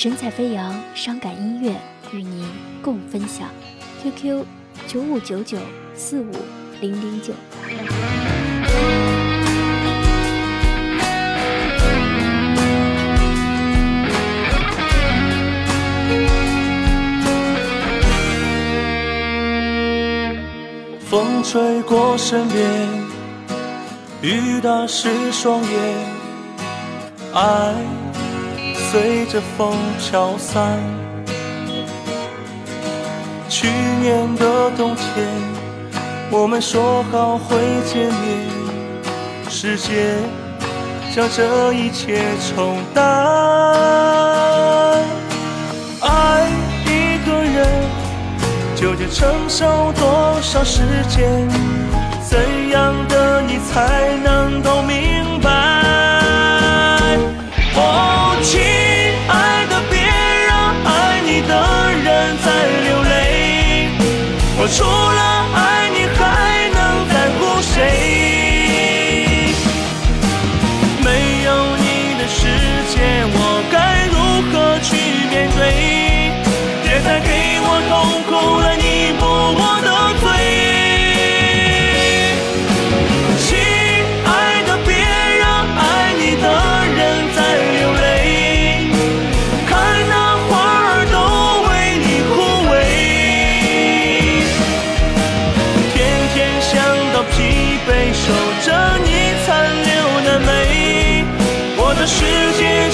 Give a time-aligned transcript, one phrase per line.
[0.00, 1.74] 神采飞扬，伤感音乐
[2.12, 2.46] 与您
[2.80, 3.48] 共分享。
[4.00, 4.44] QQ：
[4.86, 5.58] 九五九九
[5.92, 6.30] 四五
[6.80, 7.34] 零零九。
[21.10, 22.88] 风吹过身边，
[24.22, 25.72] 雨打湿双眼，
[27.34, 27.74] 爱
[28.90, 30.78] 随着风飘散。
[33.46, 33.68] 去
[34.00, 35.26] 年的冬天，
[36.30, 38.48] 我们说好会见面，
[39.50, 40.16] 时间
[41.14, 43.04] 将这一切冲淡。
[46.00, 46.48] 爱
[46.86, 47.68] 一个人。
[48.74, 51.46] 究竟承受多少时间？
[52.22, 52.38] 怎
[52.70, 54.62] 样的你才能
[102.08, 102.24] 世
[102.58, 102.87] 界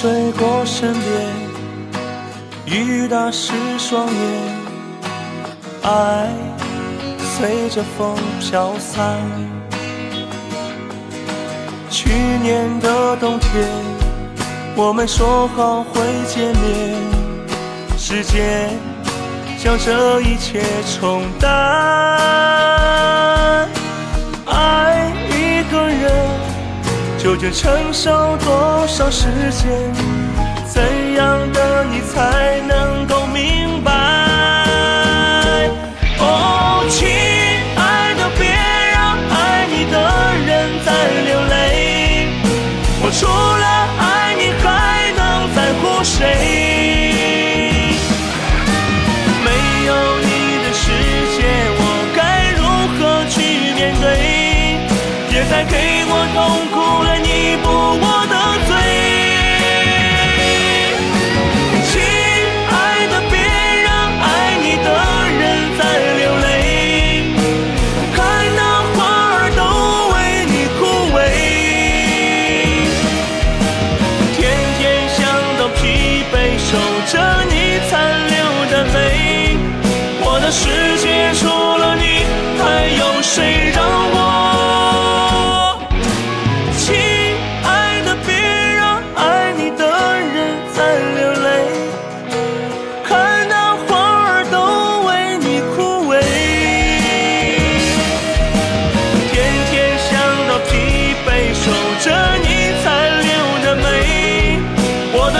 [0.00, 1.04] 吹过身边，
[2.64, 4.16] 雨打湿双眼，
[5.82, 6.26] 爱
[7.18, 9.18] 随着风飘散。
[11.90, 12.08] 去
[12.42, 13.68] 年的冬天，
[14.74, 16.96] 我们说好会见面，
[17.98, 18.70] 时间
[19.62, 20.62] 将这一切
[20.98, 21.50] 冲淡。
[27.22, 29.70] 究竟承受多少时间？
[30.66, 30.82] 怎
[31.14, 33.92] 样的你才能够明白？
[36.18, 37.06] 哦，亲
[37.76, 38.48] 爱的，别
[38.94, 39.96] 让爱你的
[40.46, 40.88] 人再
[41.26, 41.52] 流泪。
[43.02, 43.66] 我除了
[44.00, 45.20] 爱你，还能
[45.54, 46.24] 在乎谁？
[49.44, 49.48] 没
[49.84, 49.92] 有
[50.24, 50.28] 你
[50.64, 50.88] 的世
[51.36, 51.38] 界，
[51.76, 51.80] 我
[52.16, 52.18] 该
[52.56, 52.64] 如
[52.96, 52.98] 何
[53.28, 53.36] 去
[53.74, 54.08] 面对？
[55.28, 55.99] 别再给
[56.34, 57.68] 痛苦了，你不
[58.00, 58.09] 问。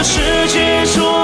[0.02, 1.19] 世界中。